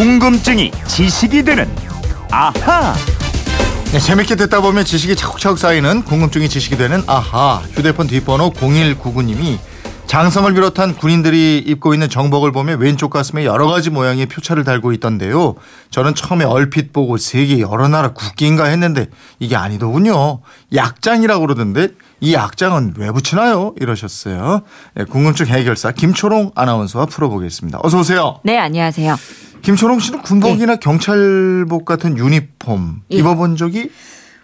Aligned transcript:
궁금증이 0.00 0.70
지식이 0.86 1.42
되는 1.42 1.70
아하. 2.30 2.94
네, 3.92 3.98
재밌게 3.98 4.34
듣다 4.34 4.62
보면 4.62 4.86
지식이 4.86 5.14
차곡차곡 5.14 5.58
쌓이는 5.58 6.04
궁금증이 6.04 6.48
지식이 6.48 6.78
되는 6.78 7.02
아하 7.06 7.60
휴대폰 7.74 8.06
뒷번호 8.06 8.50
0199님이 8.54 9.58
장성을 10.06 10.50
비롯한 10.54 10.96
군인들이 10.96 11.58
입고 11.58 11.92
있는 11.92 12.08
정복을 12.08 12.50
보며 12.50 12.76
왼쪽 12.76 13.10
가슴에 13.10 13.44
여러 13.44 13.68
가지 13.68 13.90
모양의 13.90 14.24
표차를 14.24 14.64
달고 14.64 14.92
있던데요. 14.94 15.56
저는 15.90 16.14
처음에 16.14 16.46
얼핏 16.46 16.94
보고 16.94 17.18
세계 17.18 17.60
여러 17.60 17.86
나라 17.86 18.14
국기인가 18.14 18.64
했는데 18.64 19.06
이게 19.38 19.54
아니더군요. 19.54 20.40
약장이라고 20.74 21.42
그러던데 21.42 21.88
이 22.20 22.32
약장은 22.32 22.94
왜 22.96 23.10
붙이나요? 23.10 23.74
이러셨어요. 23.78 24.62
네, 24.94 25.04
궁금증 25.04 25.44
해결사 25.44 25.92
김초롱 25.92 26.52
아나운서와 26.54 27.04
풀어보겠습니다. 27.04 27.80
어서 27.82 27.98
오세요. 27.98 28.40
네, 28.44 28.56
안녕하세요. 28.56 29.49
김초롱 29.62 29.98
씨는 30.00 30.22
군복이나 30.22 30.76
경찰복 30.76 31.84
같은 31.84 32.16
유니폼 32.16 33.02
예. 33.12 33.16
입어본 33.16 33.56
적이 33.56 33.90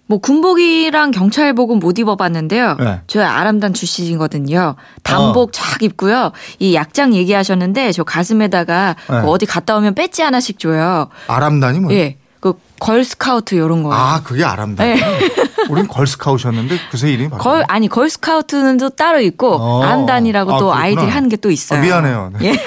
뭐 0.09 0.19
군복이랑 0.19 1.11
경찰복은 1.11 1.81
못 1.81 1.99
입어봤는데요. 1.99 2.77
네. 2.79 3.01
저희 3.09 3.25
아람단 3.25 3.75
출신이거든요. 3.75 4.77
단복 5.03 5.53
쫙 5.53 5.83
입고요. 5.83 6.31
이 6.61 6.75
약장 6.77 7.13
얘기하셨는데 7.15 7.91
저 7.91 8.05
가슴에다가 8.05 8.95
네. 9.11 9.21
그 9.23 9.29
어디 9.29 9.47
갔다 9.47 9.77
오면 9.77 9.95
배지 9.97 10.23
하나씩 10.23 10.61
줘요. 10.61 11.09
아람단이 11.27 11.81
뭐예요? 11.81 12.01
예, 12.01 12.17
그 12.39 12.53
걸스카우트 12.79 13.57
이런 13.57 13.83
거. 13.83 13.93
아, 13.93 14.23
그게 14.23 14.45
아람단. 14.45 14.87
네. 14.95 15.01
우린 15.69 15.89
걸스카우셨는데 15.89 16.79
그새 16.93 17.11
이름이 17.11 17.31
바뀌었네. 17.31 17.43
걸 17.59 17.65
아니 17.67 17.89
걸스카우트는 17.89 18.77
또 18.77 18.91
따로 18.91 19.21
있고 19.21 19.57
어. 19.57 19.83
아람단이라고 19.83 20.53
아, 20.55 20.59
또 20.59 20.67
그렇구나. 20.67 20.85
아이들이 20.85 21.09
하는 21.09 21.29
게 21.29 21.37
또 21.37 21.51
있어요. 21.51 21.81
아, 21.81 21.83
미안해요. 21.83 22.33
네. 22.39 22.51
예. 22.53 22.57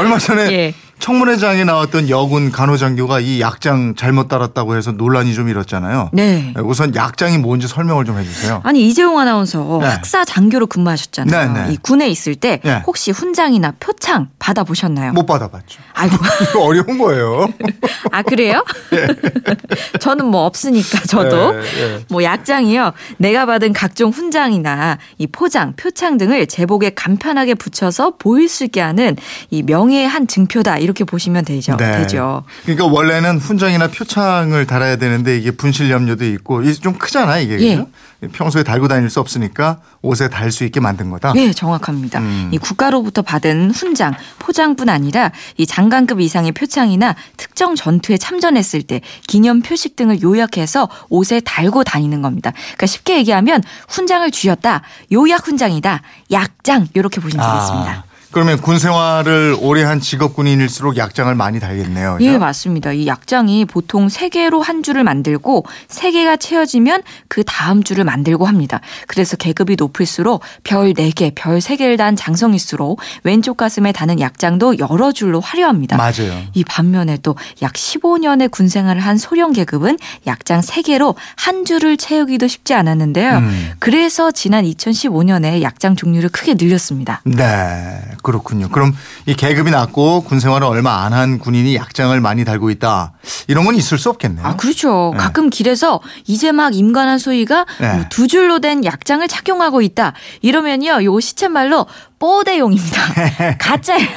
얼마 0.00 0.18
전에 0.18 0.50
예. 0.52 0.74
청문회장에 1.00 1.64
나왔던 1.64 2.08
여군 2.10 2.52
간호장교가 2.52 3.20
이 3.20 3.40
약장 3.40 3.94
잘못 3.96 4.28
따랐다고 4.28 4.76
해서 4.76 4.92
논란이 4.92 5.34
좀 5.34 5.48
일었잖아요. 5.48 6.10
네. 6.12 6.52
우선 6.62 6.94
약장이 6.94 7.38
뭔지 7.38 7.66
설명을 7.66 8.04
좀 8.04 8.18
해주세요. 8.18 8.60
아니 8.64 8.88
이재용 8.88 9.18
아나운서 9.18 9.78
네. 9.80 9.88
학사 9.88 10.24
장교로 10.24 10.66
근무하셨잖아요. 10.66 11.52
네, 11.52 11.66
네. 11.66 11.72
이 11.72 11.76
군에 11.78 12.08
있을 12.08 12.34
때 12.36 12.60
네. 12.62 12.82
혹시 12.86 13.10
훈장이나 13.10 13.72
표창 13.80 14.28
받아 14.38 14.62
보셨나요? 14.62 15.12
못 15.12 15.26
받아봤죠. 15.26 15.80
아이고. 15.94 16.16
이거 16.50 16.64
어려운 16.64 16.98
거예요. 16.98 17.48
아 18.12 18.22
그래요? 18.22 18.64
저는 20.00 20.26
뭐 20.26 20.44
없으니까 20.44 21.00
저도 21.06 21.54
예, 21.54 21.82
예. 21.82 22.04
뭐 22.08 22.22
약장이요. 22.22 22.92
내가 23.16 23.46
받은 23.46 23.72
각종 23.72 24.10
훈장이나 24.10 24.98
이 25.18 25.26
포장, 25.26 25.72
표창 25.76 26.18
등을 26.18 26.46
제복에 26.46 26.90
간편하게 26.90 27.54
붙여서 27.54 28.14
보일 28.18 28.48
수 28.48 28.64
있게 28.64 28.80
하는 28.80 29.16
이 29.50 29.62
명예의 29.62 30.06
한 30.06 30.26
증표다 30.26 30.78
이렇게 30.90 31.04
보시면 31.04 31.44
되죠. 31.44 31.76
네. 31.76 31.98
되죠. 31.98 32.42
그러니까 32.64 32.86
원래는 32.86 33.38
훈장이나 33.38 33.88
표창을 33.88 34.66
달아야 34.66 34.96
되는데 34.96 35.38
이게 35.38 35.52
분실 35.52 35.90
염려도 35.90 36.24
있고 36.26 36.62
이게 36.62 36.72
좀 36.72 36.94
크잖아 36.94 37.38
이게 37.38 37.60
예. 37.60 37.86
평소에 38.32 38.62
달고 38.64 38.88
다닐 38.88 39.08
수 39.08 39.20
없으니까 39.20 39.78
옷에 40.02 40.28
달 40.28 40.50
수 40.50 40.64
있게 40.64 40.80
만든 40.80 41.10
거다. 41.10 41.32
네, 41.32 41.52
정확합니다. 41.52 42.18
음. 42.18 42.50
이 42.52 42.58
국가로부터 42.58 43.22
받은 43.22 43.70
훈장, 43.70 44.14
포장뿐 44.40 44.88
아니라 44.88 45.30
이 45.56 45.64
장관급 45.64 46.20
이상의 46.20 46.50
표창이나 46.50 47.14
특정 47.36 47.76
전투에 47.76 48.18
참전했을 48.18 48.82
때 48.82 49.00
기념 49.28 49.62
표식 49.62 49.94
등을 49.94 50.22
요약해서 50.22 50.88
옷에 51.08 51.38
달고 51.38 51.84
다니는 51.84 52.20
겁니다. 52.20 52.50
그러니까 52.50 52.86
쉽게 52.86 53.18
얘기하면 53.18 53.62
훈장을 53.88 54.28
주셨다, 54.32 54.82
요약 55.12 55.46
훈장이다, 55.46 56.02
약장 56.32 56.88
이렇게 56.94 57.20
보시면 57.20 57.46
되겠습니다. 57.46 57.90
아, 57.92 58.09
그러면 58.32 58.60
군 58.60 58.78
생활을 58.78 59.56
오래 59.60 59.82
한 59.82 60.00
직업 60.00 60.34
군인일수록 60.34 60.96
약장을 60.96 61.34
많이 61.34 61.58
달겠네요. 61.58 62.18
그죠? 62.18 62.30
예, 62.30 62.38
맞습니다. 62.38 62.92
이 62.92 63.06
약장이 63.06 63.64
보통 63.64 64.08
세 64.08 64.28
개로 64.28 64.62
한 64.62 64.82
줄을 64.84 65.02
만들고 65.04 65.64
세 65.88 66.12
개가 66.12 66.36
채워지면 66.36 67.02
그 67.28 67.42
다음 67.44 67.82
줄을 67.82 68.04
만들고 68.04 68.46
합니다. 68.46 68.80
그래서 69.08 69.36
계급이 69.36 69.74
높을수록 69.76 70.42
별 70.62 70.94
네 70.94 71.10
개 71.10 71.30
별 71.34 71.60
세 71.60 71.76
개를 71.76 71.96
단 71.96 72.14
장성일수록 72.16 73.00
왼쪽 73.24 73.56
가슴에 73.56 73.92
다는 73.92 74.20
약장도 74.20 74.78
여러 74.78 75.10
줄로 75.12 75.40
화려합니다. 75.40 75.96
맞아요. 75.96 76.40
이 76.54 76.62
반면에 76.64 77.16
또 77.18 77.34
약 77.62 77.72
15년의 77.74 78.50
군 78.50 78.68
생활을 78.68 79.00
한 79.00 79.18
소령 79.18 79.52
계급은 79.52 79.98
약장 80.26 80.62
세 80.62 80.82
개로 80.82 81.14
한 81.36 81.64
줄을 81.64 81.96
채우기도 81.96 82.46
쉽지 82.48 82.74
않았는데요. 82.74 83.38
음. 83.38 83.72
그래서 83.80 84.30
지난 84.30 84.64
2015년에 84.64 85.62
약장 85.62 85.96
종류를 85.96 86.28
크게 86.28 86.54
늘렸습니다. 86.54 87.20
네, 87.24 88.00
그렇군요. 88.22 88.68
그럼 88.68 88.92
이 89.26 89.34
계급이 89.34 89.70
낮고 89.70 90.22
군 90.24 90.40
생활을 90.40 90.66
얼마 90.66 91.04
안 91.04 91.10
한 91.10 91.38
군인이 91.38 91.74
약장을 91.74 92.20
많이 92.20 92.44
달고 92.44 92.70
있다. 92.70 93.12
이런 93.48 93.64
건 93.64 93.74
있을 93.74 93.98
수 93.98 94.10
없겠네요. 94.10 94.46
아, 94.46 94.54
그렇죠. 94.56 95.10
네. 95.14 95.18
가끔 95.18 95.50
길에서 95.50 96.00
이제 96.26 96.52
막 96.52 96.74
임관한 96.74 97.18
소희가 97.18 97.66
네. 97.80 97.92
뭐 97.94 98.04
두 98.10 98.26
줄로 98.28 98.58
된 98.60 98.84
약장을 98.84 99.26
착용하고 99.28 99.82
있다. 99.82 100.12
이러면요, 100.42 101.02
요 101.04 101.20
시쳇말로 101.20 101.86
뽀대용입니다. 102.18 103.00
가짜예요. 103.58 104.08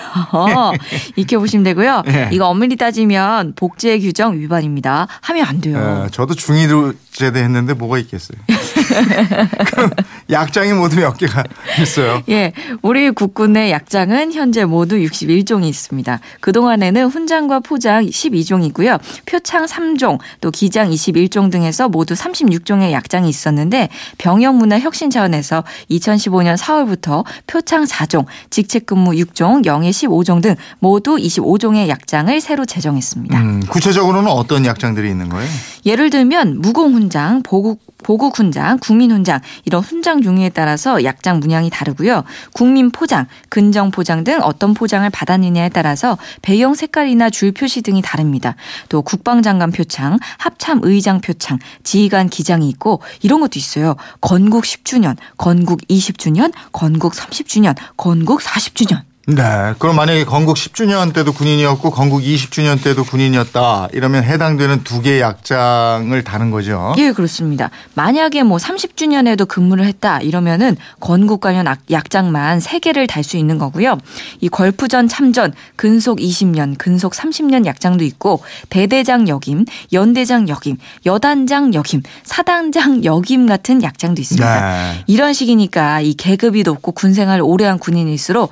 이렇게 1.16 1.38
보시면 1.38 1.64
되고요. 1.64 2.04
네. 2.06 2.30
이거 2.34 2.48
엄밀히 2.48 2.76
따지면 2.76 3.54
복제 3.56 3.98
규정 4.00 4.38
위반입니다. 4.38 5.08
하면 5.22 5.46
안 5.48 5.62
돼요. 5.62 6.04
예, 6.06 6.10
저도 6.12 6.34
중위로 6.36 6.94
제대했는데 7.14 7.74
뭐가 7.76 7.98
있겠어요. 8.00 8.38
그럼 9.74 9.92
약장이 10.30 10.74
모두 10.74 10.98
몇 10.98 11.18
개가 11.18 11.44
있어요. 11.82 12.24
예, 12.30 12.54
우리 12.82 13.10
국군의 13.12 13.72
약장은 13.72 14.34
현재 14.34 14.66
모두 14.66 14.98
61종이 14.98 15.66
있습니다. 15.66 16.20
그동안에는 16.40 17.08
훈장과 17.08 17.62
포장 17.62 18.06
12종이고요. 18.06 19.00
표창 19.26 19.66
3종, 19.66 20.20
또 20.42 20.52
기장 20.52 20.90
21종 20.90 21.52
등에서 21.52 21.90
모두 21.90 22.14
36종의 22.14 22.92
약장이 22.92 23.30
있었는데 23.30 23.90
병역 24.18 24.56
문화 24.56 24.80
혁신 24.80 25.10
차원에서 25.10 25.64
2015년 25.90 26.58
4월부터 26.58 27.24
표창 27.48 27.84
4종, 27.86 28.26
직책 28.50 28.86
근무 28.86 29.12
6종, 29.12 29.66
영예 29.66 29.90
15종 29.90 30.42
등 30.42 30.56
모두 30.80 31.16
25종의 31.16 31.88
약장을 31.88 32.42
새로 32.42 32.66
제정했습니다. 32.66 33.40
음, 33.40 33.60
구체적으로는 33.68 34.30
어떤 34.30 34.66
약장들이 34.66 35.10
있는 35.10 35.30
거예요? 35.30 35.50
예를 35.86 36.10
들면 36.10 36.62
무공훈장, 36.62 37.44
보국 37.44 37.93
보국 38.04 38.38
훈장, 38.38 38.78
국민 38.80 39.12
훈장 39.12 39.40
이런 39.66 39.82
훈장 39.82 40.22
종류에 40.22 40.50
따라서 40.50 41.04
약장 41.04 41.40
문양이 41.40 41.70
다르고요. 41.70 42.24
국민 42.54 42.92
포장, 42.92 43.26
근정 43.50 43.92
포장 43.92 44.24
등 44.24 44.40
어떤 44.44 44.74
포장을 44.74 45.10
받았느냐에 45.10 45.70
따라서 45.70 46.18
배경 46.42 46.76
색깔이나 46.76 47.30
줄 47.30 47.52
표시 47.52 47.82
등이 47.82 48.02
다릅니다. 48.02 48.56
또 48.90 49.02
국방장관 49.02 49.72
표창, 49.72 50.20
합참 50.38 50.80
의장 50.84 51.22
표창, 51.22 51.58
지휘관 51.84 52.30
기장이 52.30 52.70
있고 52.70 53.02
이런 53.22 53.40
것도 53.40 53.58
있어요. 53.58 53.96
건국 54.22 54.64
10주년, 54.66 55.16
건국 55.38 55.82
20주년, 55.88 56.52
건국 56.72 57.14
30주년, 57.14 57.76
건국 57.98 58.42
40주년. 58.42 59.13
네. 59.26 59.74
그럼 59.80 59.96
만약에 59.96 60.26
건국 60.26 60.58
10주년 60.58 61.14
때도 61.14 61.32
군인이었고 61.32 61.92
건국 61.92 62.22
20주년 62.22 62.84
때도 62.84 63.06
군인이었다. 63.06 63.88
이러면 63.94 64.26
해당되는 64.26 64.84
두 64.84 65.02
개의 65.02 65.22
약장을 65.22 66.26
다는 66.26 66.52
거죠. 66.52 66.94
예, 66.98 67.14
그렇습니다. 67.14 67.70
만약에 67.94 68.44
뭐 68.44 68.58
30주년에도 68.58 69.48
근무를 69.48 69.86
했다 69.86 70.20
이러면은 70.20 70.76
건국 71.00 71.40
관련 71.40 71.66
약- 71.68 71.80
약장만 71.90 72.60
3개를 72.60 73.08
달 73.08 73.24
수 73.24 73.38
있는 73.38 73.58
거고요. 73.58 73.98
이 74.42 74.50
걸프전 74.50 75.08
참전 75.08 75.54
근속 75.78 76.20
20년, 76.20 76.78
근속 76.78 77.14
30년 77.14 77.66
약장도 77.66 78.04
있고 78.04 78.42
대대장 78.68 79.30
역임, 79.30 79.64
연대장 79.94 80.50
역임, 80.50 80.76
여단장 81.06 81.74
역임, 81.74 82.02
사단장 82.24 83.06
역임 83.06 83.48
같은 83.48 83.82
약장도 83.82 84.22
있습니다. 84.22 84.60
네. 84.94 85.04
이런 85.08 85.32
식이니까 85.32 86.02
이 86.02 86.14
계급이 86.16 86.64
높고 86.64 86.92
군 86.92 87.14
생활을 87.14 87.42
오래 87.46 87.64
한 87.64 87.80
군인일수록 87.80 88.52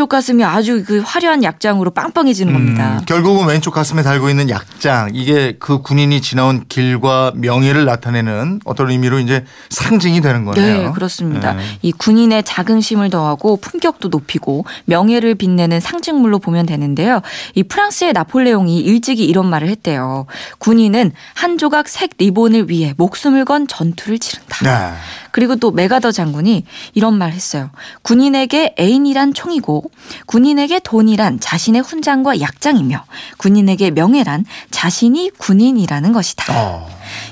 왼쪽 0.00 0.08
가슴이 0.08 0.42
아주 0.44 0.82
그 0.82 1.00
화려한 1.04 1.42
약장으로 1.42 1.90
빵빵해지는 1.90 2.54
겁니다. 2.54 3.00
음, 3.00 3.04
결국은 3.04 3.46
왼쪽 3.48 3.74
가슴에 3.74 4.02
달고 4.02 4.30
있는 4.30 4.48
약장 4.48 5.10
이게 5.12 5.56
그 5.58 5.82
군인이 5.82 6.22
지나온 6.22 6.64
길과 6.70 7.32
명예를 7.34 7.84
나타내는 7.84 8.60
어떤 8.64 8.90
의미로 8.90 9.18
이제 9.18 9.44
상징이 9.68 10.22
되는 10.22 10.46
거네요. 10.46 10.84
네, 10.84 10.90
그렇습니다. 10.92 11.52
네. 11.52 11.62
이 11.82 11.92
군인의 11.92 12.44
자긍심을 12.44 13.10
더하고 13.10 13.58
품격도 13.58 14.08
높이고 14.08 14.64
명예를 14.86 15.34
빛내는 15.34 15.80
상징물로 15.80 16.38
보면 16.38 16.64
되는데요. 16.64 17.20
이 17.54 17.62
프랑스의 17.62 18.14
나폴레옹이 18.14 18.80
일찍이 18.80 19.26
이런 19.26 19.50
말을 19.50 19.68
했대요. 19.68 20.24
군인은 20.60 21.12
한 21.34 21.58
조각 21.58 21.88
색 21.88 22.12
리본을 22.16 22.70
위해 22.70 22.94
목숨을 22.96 23.44
건 23.44 23.66
전투를 23.66 24.18
치른다. 24.18 24.56
네. 24.64 24.96
그리고 25.30 25.56
또 25.56 25.70
메가더 25.70 26.10
장군이 26.10 26.64
이런 26.94 27.18
말 27.18 27.32
했어요. 27.32 27.70
군인에게 28.02 28.74
애인이란 28.78 29.34
총이고 29.34 29.89
군인에게 30.26 30.80
돈이란 30.80 31.40
자신의 31.40 31.82
훈장과 31.82 32.40
약장이며 32.40 33.04
군인에게 33.38 33.90
명예란 33.90 34.44
자신이 34.70 35.30
군인이라는 35.38 36.12
것이다. 36.12 36.54
어. 36.56 36.88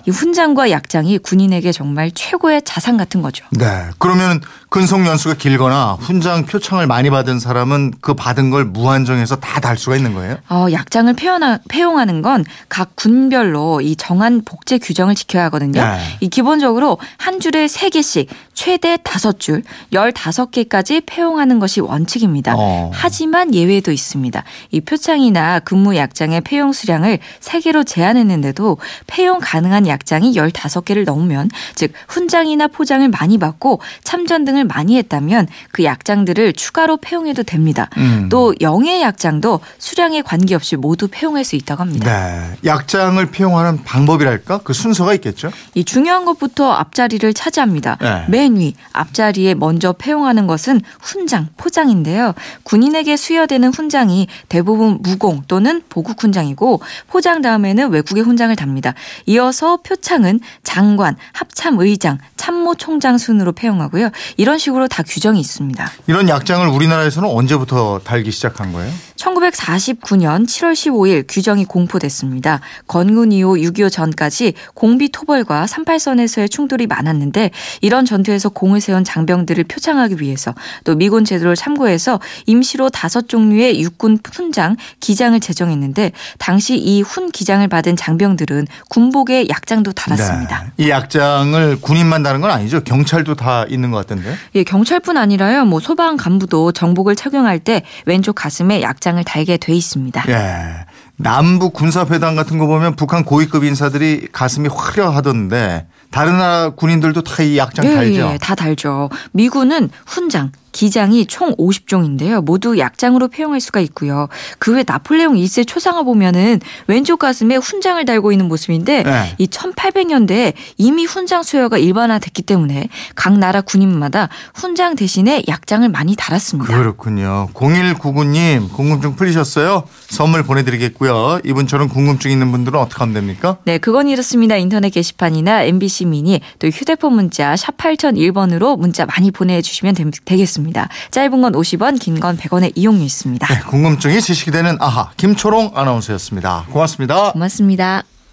이 0.06 0.10
훈장과 0.10 0.70
약장이 0.70 1.18
군인에게 1.18 1.72
정말 1.72 2.10
최고의 2.10 2.62
자산 2.64 2.96
같은 2.96 3.22
거죠. 3.22 3.44
네. 3.52 3.66
그러면 3.98 4.40
근속 4.70 5.06
연수가 5.06 5.36
길거나 5.36 5.96
훈장 5.98 6.44
표창을 6.44 6.86
많이 6.86 7.08
받은 7.08 7.40
사람은 7.40 7.94
그 8.02 8.12
받은 8.14 8.50
걸 8.50 8.64
무한정해서 8.66 9.36
다 9.36 9.58
달 9.58 9.76
수가 9.76 9.96
있는 9.96 10.14
거예요? 10.14 10.36
어, 10.50 10.66
약장을 10.70 11.14
폐용하, 11.14 11.58
폐용하는 11.68 12.22
건 12.22 12.44
각 12.68 12.94
군별로 12.94 13.80
이 13.80 13.96
정한 13.96 14.42
복제 14.44 14.78
규정을 14.78 15.14
지켜야 15.16 15.44
하거든요. 15.46 15.82
네. 15.82 15.98
이 16.20 16.28
기본적으로 16.28 16.98
한 17.16 17.40
줄에 17.40 17.66
세개씩 17.66 18.28
최대 18.54 18.98
다섯 19.02 19.40
줄 19.40 19.62
15개까지 19.92 21.02
폐용하는 21.06 21.58
것이 21.58 21.80
원칙입니다. 21.80 22.54
어. 22.56 22.90
하지만 22.94 23.52
예외도 23.54 23.90
있습니다. 23.90 24.44
이 24.70 24.80
표창이나 24.80 25.60
근무 25.60 25.96
약장의 25.96 26.42
폐용 26.42 26.72
수량을 26.72 27.18
세개로 27.40 27.84
제한했는데도 27.84 28.78
폐용 29.06 29.38
가능한 29.40 29.88
약장이 29.88 30.32
15개를 30.34 31.04
넘으면 31.04 31.50
즉 31.74 31.92
훈장이나 32.08 32.68
포장을 32.68 33.06
많이 33.08 33.38
받고 33.38 33.80
참전 34.04 34.44
등을 34.44 34.57
많이 34.64 34.96
했다면 34.96 35.48
그 35.72 35.84
약장들을 35.84 36.52
추가로 36.54 36.98
폐용해도 36.98 37.42
됩니다. 37.42 37.88
음. 37.96 38.28
또 38.30 38.54
영의 38.60 39.02
약장도 39.02 39.60
수량에 39.78 40.22
관계없이 40.22 40.76
모두 40.76 41.08
폐용할 41.10 41.44
수 41.44 41.56
있다고 41.56 41.82
합니다. 41.82 42.10
네. 42.10 42.56
약장을 42.64 43.30
피용하는 43.30 43.84
방법이랄까? 43.84 44.60
그 44.64 44.72
순서가 44.72 45.14
있겠죠? 45.14 45.50
이 45.74 45.84
중요한 45.84 46.24
것부터 46.24 46.72
앞자리를 46.72 47.32
차지합니다. 47.34 47.98
네. 48.00 48.24
맨위 48.28 48.74
앞자리에 48.92 49.54
먼저 49.54 49.92
폐용하는 49.92 50.46
것은 50.46 50.80
훈장, 51.00 51.48
포장인데요. 51.56 52.34
군인에게 52.62 53.16
수여되는 53.16 53.72
훈장이 53.72 54.28
대부분 54.48 54.98
무공 55.02 55.42
또는 55.48 55.82
보국 55.88 56.22
훈장이고 56.22 56.80
포장 57.08 57.42
다음에는 57.42 57.90
외국의 57.90 58.22
훈장을 58.24 58.54
답니다. 58.56 58.94
이어서 59.26 59.78
표창은 59.78 60.40
장관, 60.62 61.16
합참의장, 61.32 62.18
참모총장 62.36 63.18
순으로 63.18 63.52
폐용하고요. 63.52 64.10
이런 64.36 64.47
식으로 64.56 64.88
다 64.88 65.02
규정이 65.02 65.38
있습니다. 65.40 65.90
이런 66.06 66.28
약장을 66.28 66.68
우리나라에서는 66.68 67.28
언제부터 67.28 68.00
달기 68.02 68.30
시작한 68.30 68.72
거예요? 68.72 68.90
1949년 69.38 70.46
7월 70.46 70.72
15일 70.72 71.24
규정이 71.28 71.64
공포됐습니다. 71.64 72.60
건군 72.86 73.32
이후 73.32 73.54
6.25 73.56 73.90
전까지 73.90 74.54
공비 74.74 75.10
토벌과 75.10 75.66
38선에서의 75.66 76.50
충돌이 76.50 76.86
많았는데 76.86 77.50
이런 77.80 78.04
전투에서 78.04 78.48
공을 78.50 78.80
세운 78.80 79.04
장병들을 79.04 79.64
표창하기 79.64 80.16
위해서 80.20 80.54
또 80.84 80.94
미군 80.94 81.24
제도를 81.24 81.56
참고해서 81.56 82.20
임시로 82.46 82.90
다섯 82.90 83.28
종류의 83.28 83.80
육군 83.80 84.18
훈장, 84.32 84.76
기장을 85.00 85.38
제정했는데 85.40 86.12
당시 86.38 86.76
이 86.76 87.02
훈 87.08 87.30
기장을 87.30 87.66
받은 87.68 87.96
장병들은 87.96 88.66
군복에 88.90 89.48
약장도 89.48 89.92
달았습니다. 89.92 90.72
네. 90.76 90.84
이 90.84 90.90
약장을 90.90 91.80
군인만 91.80 92.22
다는 92.22 92.40
건 92.40 92.50
아니죠? 92.50 92.82
경찰도 92.82 93.34
다 93.34 93.64
있는 93.68 93.90
것 93.90 93.98
같던데. 93.98 94.34
예, 94.56 94.62
경찰뿐 94.64 95.16
아니라요. 95.16 95.64
뭐 95.64 95.80
소방 95.80 96.16
간부도 96.16 96.72
정복을 96.72 97.16
착용할 97.16 97.58
때 97.60 97.82
왼쪽 98.04 98.34
가슴에 98.34 98.82
약장을 98.82 99.24
달게 99.28 99.56
돼 99.58 99.74
있습니다. 99.74 100.24
예. 100.28 100.86
남북 101.16 101.72
군사회담 101.74 102.34
같은 102.36 102.58
거 102.58 102.66
보면 102.66 102.94
북한 102.96 103.24
고위급 103.24 103.64
인사들이 103.64 104.28
가슴이 104.32 104.68
화려하던데 104.72 105.86
다른 106.10 106.38
나라 106.38 106.70
군인들도 106.70 107.22
다 107.22 107.42
이 107.42 107.58
약장 107.58 107.84
예, 107.86 107.94
달죠. 107.94 108.30
예, 108.32 108.38
다 108.40 108.54
달죠. 108.54 109.10
미군은 109.32 109.90
훈장, 110.06 110.52
기장이 110.72 111.26
총 111.26 111.54
50종인데요. 111.56 112.42
모두 112.42 112.78
약장으로 112.78 113.28
폐용할 113.28 113.60
수가 113.60 113.80
있고요. 113.80 114.28
그 114.58 114.78
외 114.78 114.84
나폴레옹 114.86 115.34
2세 115.34 115.66
초상화 115.66 116.02
보면은 116.04 116.60
왼쪽 116.86 117.18
가슴에 117.18 117.56
훈장을 117.56 118.02
달고 118.04 118.30
있는 118.32 118.46
모습인데 118.48 119.02
네. 119.02 119.34
이 119.38 119.46
1800년대에 119.46 120.52
이미 120.76 121.04
훈장 121.04 121.42
수여가 121.42 121.78
일반화됐기 121.78 122.42
때문에 122.42 122.88
각 123.16 123.36
나라 123.38 123.60
군인마다 123.60 124.28
훈장 124.54 124.94
대신에 124.94 125.42
약장을 125.48 125.88
많이 125.88 126.14
달았습니다. 126.16 126.76
그렇군요. 126.76 127.48
0199님 127.54 128.72
궁금증 128.72 129.16
풀리셨어요? 129.16 129.84
선물 130.08 130.42
보내드리겠고요. 130.44 131.40
이분처럼 131.44 131.88
궁금증 131.88 132.30
있는 132.30 132.52
분들은 132.52 132.78
어떻게 132.78 133.00
하면 133.00 133.14
됩니까? 133.14 133.58
네, 133.64 133.78
그건 133.78 134.08
이렇습니다. 134.08 134.56
인터넷 134.56 134.90
게시판이나 134.90 135.62
MBC 135.64 136.06
미니 136.06 136.40
또 136.58 136.68
휴대폰 136.68 137.14
문자 137.14 137.56
샵 137.56 137.76
8001번으로 137.76 138.78
문자 138.78 139.06
많이 139.06 139.30
보내주시면 139.30 139.94
되, 139.94 140.04
되 140.24 140.36
겠습니다. 140.58 140.88
짧은 141.10 141.40
건 141.40 141.52
50원, 141.52 141.98
긴 141.98 142.18
건 142.20 142.36
100원의 142.36 142.72
이용료 142.74 143.02
있습니다. 143.04 143.46
네, 143.46 143.60
궁금증이 143.60 144.20
지식이 144.20 144.50
되는 144.50 144.76
아하 144.80 145.10
김초롱 145.16 145.72
아나운서였습니다. 145.74 146.66
고맙습니다. 146.70 147.32
고맙습니다. 147.32 148.02